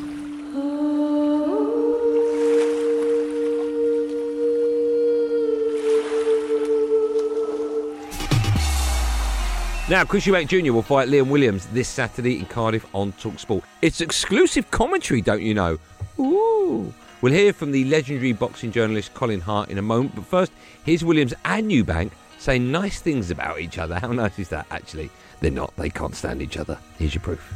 Now, 9.89 10.05
Chris 10.05 10.25
Eubank 10.25 10.47
Jr. 10.47 10.73
will 10.73 10.83
fight 10.83 11.09
Liam 11.09 11.31
Williams 11.31 11.67
this 11.67 11.89
Saturday 11.89 12.39
in 12.39 12.47
Cardiff 12.47 12.87
on 12.95 13.13
Talksport. 13.15 13.65
It's 13.83 14.01
exclusive 14.01 14.71
commentary, 14.71 15.21
don't 15.21 15.43
you 15.43 15.55
know? 15.55 15.81
Ooh. 16.21 16.95
We'll 17.23 17.35
hear 17.35 17.53
from 17.53 17.71
the 17.71 17.85
legendary 17.85 18.33
boxing 18.33 18.73
journalist 18.73 19.13
Colin 19.13 19.41
Hart 19.41 19.69
in 19.69 19.77
a 19.77 19.83
moment, 19.83 20.15
but 20.15 20.25
first, 20.25 20.53
here's 20.85 21.05
Williams 21.05 21.35
and 21.45 21.71
Eubank 21.71 22.13
saying 22.39 22.73
nice 22.73 23.01
things 23.01 23.31
about 23.31 23.61
each 23.61 23.77
other. 23.77 23.99
How 23.99 24.11
nice 24.11 24.39
is 24.39 24.49
that, 24.49 24.67
actually? 24.71 25.11
They're 25.41 25.51
not, 25.51 25.77
they 25.77 25.91
can't 25.91 26.15
stand 26.15 26.41
each 26.41 26.57
other. 26.57 26.79
Here's 26.99 27.15
your 27.15 27.23
proof. 27.23 27.55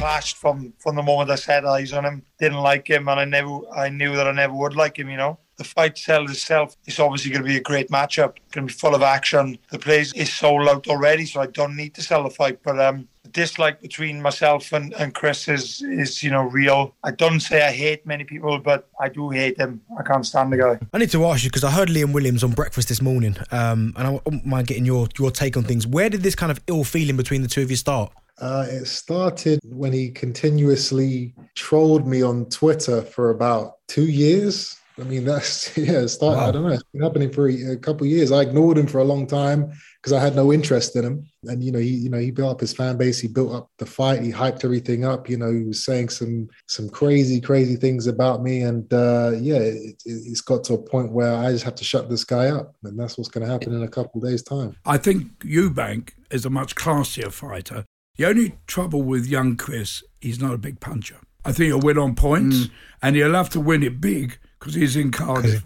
clashed 0.00 0.38
from 0.38 0.72
from 0.78 0.96
the 0.96 1.02
moment 1.02 1.30
I 1.30 1.34
set 1.34 1.66
eyes 1.66 1.92
on 1.92 2.06
him. 2.06 2.22
Didn't 2.38 2.62
like 2.62 2.88
him, 2.88 3.06
and 3.08 3.20
I 3.20 3.26
never 3.26 3.60
I 3.76 3.90
knew 3.90 4.16
that 4.16 4.26
I 4.26 4.32
never 4.32 4.54
would 4.54 4.74
like 4.74 4.98
him. 4.98 5.10
You 5.10 5.18
know, 5.18 5.38
the 5.60 5.64
fight 5.64 5.98
sells 5.98 6.30
itself. 6.30 6.74
It's 6.86 6.98
obviously 6.98 7.30
going 7.30 7.42
to 7.42 7.48
be 7.48 7.58
a 7.58 7.60
great 7.60 7.90
matchup. 7.90 8.36
Going 8.52 8.66
to 8.66 8.72
be 8.72 8.78
full 8.78 8.94
of 8.94 9.02
action. 9.02 9.58
The 9.70 9.78
place 9.78 10.10
is 10.14 10.32
sold 10.32 10.66
out 10.66 10.88
already, 10.88 11.26
so 11.26 11.42
I 11.42 11.48
don't 11.48 11.76
need 11.76 11.92
to 11.96 12.02
sell 12.02 12.22
the 12.22 12.30
fight. 12.30 12.60
But 12.62 12.80
um, 12.80 13.06
the 13.24 13.28
dislike 13.28 13.82
between 13.82 14.22
myself 14.22 14.72
and, 14.72 14.94
and 14.94 15.14
Chris 15.14 15.48
is 15.48 15.82
is 15.82 16.22
you 16.22 16.30
know 16.30 16.44
real. 16.44 16.94
I 17.04 17.10
don't 17.10 17.40
say 17.40 17.62
I 17.62 17.72
hate 17.72 18.06
many 18.06 18.24
people, 18.24 18.58
but 18.58 18.88
I 18.98 19.10
do 19.10 19.28
hate 19.28 19.58
him. 19.58 19.82
I 19.98 20.02
can't 20.02 20.24
stand 20.24 20.50
the 20.50 20.56
guy. 20.56 20.78
I 20.94 20.98
need 20.98 21.10
to 21.10 21.26
ask 21.26 21.44
you 21.44 21.50
because 21.50 21.64
I 21.64 21.70
heard 21.70 21.90
Liam 21.90 22.14
Williams 22.14 22.42
on 22.42 22.52
breakfast 22.52 22.88
this 22.88 23.02
morning, 23.02 23.36
um, 23.52 23.92
and 23.98 24.06
I 24.06 24.10
wouldn't 24.12 24.46
mind 24.46 24.66
getting 24.66 24.86
your 24.86 25.08
your 25.18 25.30
take 25.30 25.58
on 25.58 25.64
things. 25.64 25.86
Where 25.86 26.08
did 26.08 26.22
this 26.22 26.34
kind 26.34 26.50
of 26.50 26.58
ill 26.68 26.84
feeling 26.84 27.18
between 27.18 27.42
the 27.42 27.48
two 27.48 27.60
of 27.60 27.70
you 27.70 27.76
start? 27.76 28.10
Uh, 28.38 28.66
it 28.70 28.86
started 28.86 29.60
when 29.66 29.92
he 29.92 30.10
continuously 30.10 31.34
trolled 31.54 32.06
me 32.06 32.22
on 32.22 32.46
Twitter 32.46 33.02
for 33.02 33.28
about 33.28 33.86
two 33.86 34.06
years. 34.06 34.79
I 35.00 35.04
mean, 35.04 35.24
that's 35.24 35.76
yeah. 35.76 36.00
It 36.00 36.08
started, 36.08 36.38
Wow. 36.38 36.48
I 36.48 36.52
don't 36.52 36.62
know. 36.62 36.74
It's 36.74 36.82
been 36.92 37.02
happening 37.02 37.30
for 37.32 37.48
a, 37.48 37.72
a 37.72 37.76
couple 37.76 38.06
of 38.06 38.10
years. 38.10 38.32
I 38.32 38.42
ignored 38.42 38.78
him 38.78 38.86
for 38.86 38.98
a 38.98 39.04
long 39.04 39.26
time 39.26 39.72
because 40.00 40.12
I 40.12 40.20
had 40.20 40.36
no 40.36 40.52
interest 40.52 40.96
in 40.96 41.04
him. 41.04 41.26
And 41.44 41.62
you 41.62 41.72
know, 41.72 41.78
he 41.78 41.88
you 41.88 42.10
know 42.10 42.18
he 42.18 42.30
built 42.30 42.52
up 42.52 42.60
his 42.60 42.72
fan 42.72 42.96
base. 42.96 43.18
He 43.18 43.28
built 43.28 43.52
up 43.54 43.70
the 43.78 43.86
fight. 43.86 44.22
He 44.22 44.30
hyped 44.30 44.64
everything 44.64 45.04
up. 45.04 45.28
You 45.28 45.38
know, 45.38 45.52
he 45.52 45.64
was 45.64 45.84
saying 45.84 46.10
some 46.10 46.48
some 46.66 46.88
crazy 46.88 47.40
crazy 47.40 47.76
things 47.76 48.06
about 48.06 48.42
me. 48.42 48.62
And 48.62 48.92
uh, 48.92 49.32
yeah, 49.40 49.56
it, 49.56 50.02
it, 50.04 50.22
it's 50.26 50.40
got 50.40 50.64
to 50.64 50.74
a 50.74 50.78
point 50.78 51.12
where 51.12 51.34
I 51.34 51.50
just 51.50 51.64
have 51.64 51.76
to 51.76 51.84
shut 51.84 52.08
this 52.08 52.24
guy 52.24 52.48
up. 52.48 52.74
And 52.84 52.98
that's 52.98 53.16
what's 53.16 53.30
going 53.30 53.46
to 53.46 53.52
happen 53.52 53.74
in 53.74 53.82
a 53.82 53.88
couple 53.88 54.22
of 54.22 54.28
days' 54.28 54.42
time. 54.42 54.76
I 54.84 54.98
think 54.98 55.38
Eubank 55.40 56.10
is 56.30 56.44
a 56.44 56.50
much 56.50 56.74
classier 56.74 57.32
fighter. 57.32 57.84
The 58.16 58.26
only 58.26 58.58
trouble 58.66 59.02
with 59.02 59.26
young 59.26 59.56
Chris, 59.56 60.02
he's 60.20 60.40
not 60.40 60.52
a 60.52 60.58
big 60.58 60.80
puncher. 60.80 61.16
I 61.44 61.52
think 61.52 61.68
he'll 61.68 61.80
win 61.80 61.96
on 61.96 62.14
points, 62.14 62.68
and 63.02 63.16
he'll 63.16 63.32
have 63.32 63.48
to 63.50 63.60
win 63.60 63.82
it 63.82 64.00
big 64.00 64.38
because 64.60 64.74
he's 64.74 64.94
in 64.94 65.10
Cardiff. 65.10 65.62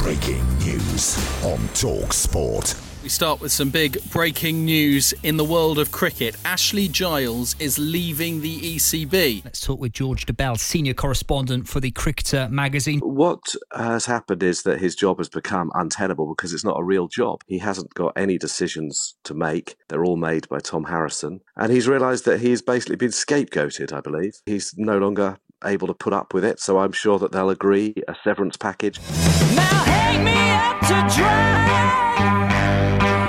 Breaking 0.00 0.42
news 0.58 1.16
on 1.44 1.60
Talk 1.74 2.12
Sport. 2.12 2.74
We 3.04 3.08
start 3.08 3.40
with 3.40 3.52
some 3.52 3.70
big 3.70 3.98
breaking 4.10 4.64
news 4.64 5.14
in 5.22 5.36
the 5.36 5.44
world 5.44 5.78
of 5.78 5.92
cricket. 5.92 6.36
Ashley 6.44 6.88
Giles 6.88 7.54
is 7.60 7.78
leaving 7.78 8.40
the 8.40 8.76
ECB. 8.76 9.44
Let's 9.44 9.60
talk 9.60 9.78
with 9.78 9.92
George 9.92 10.26
Dobell, 10.26 10.58
senior 10.58 10.94
correspondent 10.94 11.68
for 11.68 11.78
the 11.78 11.92
Cricketer 11.92 12.48
magazine. 12.48 12.98
What 13.00 13.54
has 13.72 14.06
happened 14.06 14.42
is 14.42 14.64
that 14.64 14.80
his 14.80 14.96
job 14.96 15.18
has 15.18 15.28
become 15.28 15.70
untenable 15.74 16.28
because 16.28 16.52
it's 16.52 16.64
not 16.64 16.80
a 16.80 16.84
real 16.84 17.06
job. 17.06 17.42
He 17.46 17.58
hasn't 17.58 17.94
got 17.94 18.12
any 18.16 18.38
decisions 18.38 19.14
to 19.22 19.34
make. 19.34 19.76
They're 19.88 20.04
all 20.04 20.16
made 20.16 20.48
by 20.48 20.58
Tom 20.58 20.84
Harrison. 20.84 21.40
And 21.56 21.72
he's 21.72 21.88
realised 21.88 22.24
that 22.24 22.40
he's 22.40 22.62
basically 22.62 22.96
been 22.96 23.10
scapegoated, 23.10 23.92
I 23.92 24.00
believe. 24.00 24.34
He's 24.46 24.74
no 24.76 24.98
longer 24.98 25.38
able 25.64 25.86
to 25.88 25.94
put 25.94 26.12
up 26.12 26.34
with 26.34 26.44
it, 26.44 26.60
so 26.60 26.78
I'm 26.78 26.92
sure 26.92 27.18
that 27.18 27.32
they'll 27.32 27.50
agree 27.50 27.94
a 28.08 28.14
severance 28.24 28.56
package. 28.56 28.98
Hang 28.98 30.24
me 30.24 30.50
up 30.50 30.80
to 30.80 31.16
dry. 31.16 31.72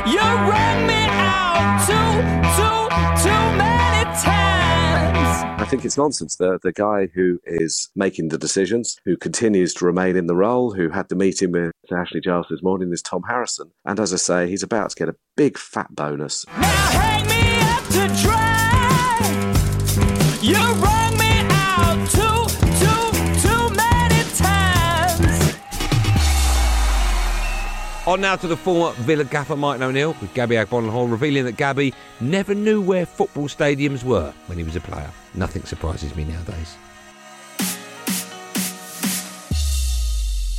You 0.05 0.19
rang 0.19 0.87
me 0.87 1.05
out 1.09 1.79
too, 1.87 2.21
too, 2.57 2.89
too 3.23 3.57
many 3.57 4.03
times. 4.21 5.61
I 5.61 5.65
think 5.65 5.85
it's 5.85 5.97
nonsense. 5.97 6.35
The 6.35 6.59
the 6.61 6.73
guy 6.73 7.07
who 7.13 7.39
is 7.45 7.89
making 7.95 8.29
the 8.29 8.37
decisions, 8.37 8.97
who 9.05 9.15
continues 9.17 9.73
to 9.75 9.85
remain 9.85 10.15
in 10.15 10.27
the 10.27 10.35
role, 10.35 10.73
who 10.73 10.89
had 10.89 11.09
the 11.09 11.15
meeting 11.15 11.51
with 11.51 11.71
Ashley 11.91 12.21
Giles 12.21 12.47
this 12.49 12.61
morning, 12.61 12.91
is 12.91 13.01
Tom 13.01 13.23
Harrison. 13.27 13.71
And 13.85 13.99
as 13.99 14.13
I 14.13 14.17
say, 14.17 14.49
he's 14.49 14.63
about 14.63 14.89
to 14.91 14.95
get 14.95 15.09
a 15.09 15.15
big 15.35 15.57
fat 15.57 15.95
bonus. 15.95 16.45
On 28.13 28.21
now 28.21 28.35
to 28.35 28.45
the 28.45 28.55
former 28.55 28.91
Villa 29.01 29.23
gaffer 29.23 29.55
Mike 29.55 29.81
O'Neill 29.81 30.15
with 30.21 30.31
Gabby 30.35 30.53
Agbonlahor 30.53 31.09
revealing 31.09 31.45
that 31.45 31.57
Gabby 31.57 31.95
never 32.21 32.53
knew 32.53 32.79
where 32.79 33.07
football 33.07 33.47
stadiums 33.47 34.03
were 34.03 34.31
when 34.45 34.59
he 34.59 34.63
was 34.63 34.75
a 34.75 34.81
player. 34.81 35.09
Nothing 35.33 35.63
surprises 35.63 36.15
me 36.15 36.23
nowadays. 36.25 36.75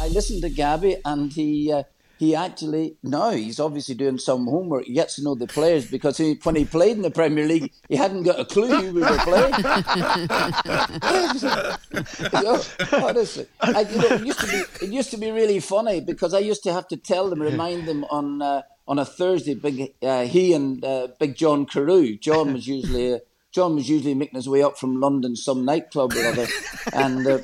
I 0.01 0.09
listened 0.09 0.43
to 0.43 0.51
Gabby, 0.51 0.97
and 1.05 1.33
he 1.33 1.73
uh, 1.73 1.85
he 2.25 2.35
actually 2.35 2.97
no, 3.03 3.31
he's 3.31 3.61
obviously 3.61 3.95
doing 3.95 4.19
some 4.19 4.47
homework. 4.47 4.85
He 4.85 4.95
gets 4.95 5.17
to 5.17 5.23
know 5.23 5.35
the 5.35 5.47
players 5.47 5.91
because 5.91 6.17
he, 6.17 6.39
when 6.43 6.57
he 6.57 6.65
played 6.65 6.97
in 6.97 7.03
the 7.03 7.11
Premier 7.11 7.47
League, 7.47 7.71
he 7.89 7.97
hadn't 7.97 8.23
got 8.23 8.41
a 8.41 8.45
clue 8.45 8.69
who 8.69 8.95
we 8.95 9.03
were 9.03 9.19
playing. 9.19 9.53
Honestly, 13.05 13.47
I, 13.61 13.81
you 13.83 13.99
know, 13.99 14.17
it 14.17 14.27
used 14.27 14.41
to 14.41 14.47
be 14.47 14.63
it 14.85 14.91
used 14.91 15.11
to 15.11 15.19
be 15.19 15.31
really 15.31 15.61
funny 15.61 16.01
because 16.01 16.33
I 16.33 16.39
used 16.39 16.63
to 16.65 16.73
have 16.73 16.89
to 16.89 16.97
tell 16.97 17.29
them, 17.29 17.43
remind 17.43 17.87
them 17.87 18.05
on 18.05 18.41
uh, 18.41 18.63
on 18.89 18.99
a 18.99 19.05
Thursday. 19.05 19.55
Big 19.55 19.95
uh, 20.03 20.25
he 20.25 20.55
and 20.55 20.83
uh, 20.85 21.09
Big 21.21 21.37
John 21.37 21.67
Carew. 21.67 22.17
John 22.17 22.55
was 22.55 22.67
usually. 22.67 23.15
Uh, 23.15 23.19
John 23.53 23.77
was 23.77 23.89
usually 23.89 24.15
making 24.15 24.35
his 24.35 24.49
way 24.49 24.65
up 24.65 24.77
from 24.77 25.01
London, 25.01 25.37
some 25.37 25.65
nightclub 25.65 26.13
or 26.15 26.27
other, 26.27 26.49
and 26.93 27.25
uh, 27.25 27.39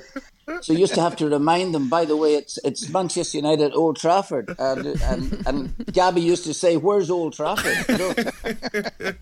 so 0.60 0.72
you 0.72 0.80
used 0.80 0.94
to 0.94 1.00
have 1.00 1.16
to 1.16 1.28
remind 1.28 1.74
them. 1.74 1.88
By 1.88 2.04
the 2.04 2.16
way, 2.16 2.34
it's 2.34 2.58
it's 2.64 2.88
Manchester 2.88 3.38
United 3.38 3.72
Old 3.74 3.96
Trafford, 3.96 4.54
and 4.58 4.86
and, 4.86 5.46
and 5.46 5.86
Gabby 5.92 6.20
used 6.20 6.44
to 6.44 6.54
say, 6.54 6.76
"Where's 6.76 7.10
Old 7.10 7.34
Trafford?" 7.34 7.76
You 7.88 7.98
know? 7.98 9.12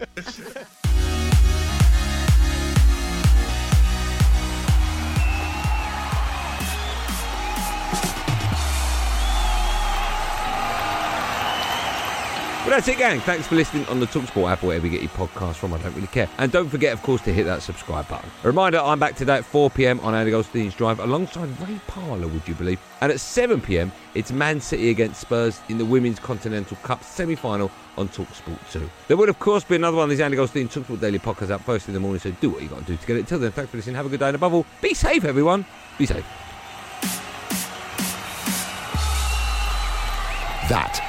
Well, 12.68 12.76
that's 12.76 12.88
it, 12.88 12.98
gang. 12.98 13.20
Thanks 13.20 13.46
for 13.46 13.54
listening 13.54 13.86
on 13.86 13.98
the 13.98 14.04
Talksport 14.04 14.52
app 14.52 14.62
wherever 14.62 14.86
you 14.86 14.92
get 14.92 15.00
your 15.00 15.10
podcast 15.12 15.54
from. 15.54 15.72
I 15.72 15.78
don't 15.78 15.94
really 15.94 16.06
care. 16.06 16.28
And 16.36 16.52
don't 16.52 16.68
forget, 16.68 16.92
of 16.92 17.02
course, 17.02 17.22
to 17.22 17.32
hit 17.32 17.44
that 17.44 17.62
subscribe 17.62 18.06
button. 18.08 18.28
A 18.44 18.46
reminder, 18.46 18.78
I'm 18.78 18.98
back 18.98 19.16
today 19.16 19.38
at 19.38 19.46
4 19.46 19.70
pm 19.70 19.98
on 20.00 20.14
Andy 20.14 20.32
Goldstein's 20.32 20.74
Drive 20.74 21.00
alongside 21.00 21.48
Ray 21.66 21.80
Parlour, 21.86 22.28
would 22.28 22.46
you 22.46 22.54
believe? 22.54 22.78
And 23.00 23.10
at 23.10 23.20
7 23.20 23.62
pm, 23.62 23.90
it's 24.14 24.32
Man 24.32 24.60
City 24.60 24.90
against 24.90 25.18
Spurs 25.18 25.62
in 25.70 25.78
the 25.78 25.84
Women's 25.86 26.18
Continental 26.18 26.76
Cup 26.82 27.02
semi 27.02 27.36
final 27.36 27.70
on 27.96 28.06
Talksport 28.10 28.58
2. 28.70 28.90
There 29.06 29.16
will, 29.16 29.30
of 29.30 29.38
course, 29.38 29.64
be 29.64 29.76
another 29.76 29.96
one 29.96 30.04
of 30.04 30.10
these 30.10 30.20
Andy 30.20 30.36
Goldstein 30.36 30.68
Talksport 30.68 31.00
Daily 31.00 31.18
podcasts 31.18 31.50
out 31.50 31.62
first 31.62 31.88
in 31.88 31.94
the 31.94 32.00
morning, 32.00 32.20
so 32.20 32.32
do 32.32 32.50
what 32.50 32.60
you 32.60 32.68
got 32.68 32.80
to 32.80 32.84
do 32.84 32.98
to 32.98 33.06
get 33.06 33.16
it. 33.16 33.26
Till 33.26 33.38
then, 33.38 33.50
thanks 33.50 33.70
for 33.70 33.78
listening. 33.78 33.96
Have 33.96 34.04
a 34.04 34.10
good 34.10 34.20
day. 34.20 34.26
And 34.26 34.34
above 34.34 34.52
all, 34.52 34.66
be 34.82 34.92
safe, 34.92 35.24
everyone. 35.24 35.64
Be 35.96 36.04
safe. 36.04 36.26
That 40.68 41.07